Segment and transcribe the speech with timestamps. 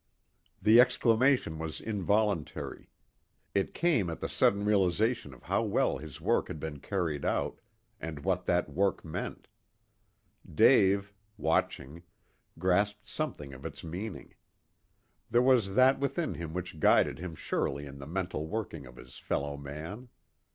[0.59, 2.89] The exclamation was involuntary.
[3.53, 7.59] It came at the sudden realization of how well his work had been carried out,
[7.99, 9.47] and what that work meant.
[10.51, 12.01] Dave, watching,
[12.57, 14.33] grasped something of its meaning.
[15.29, 19.19] There was that within him which guided him surely in the mental workings of his
[19.19, 20.07] fellow man.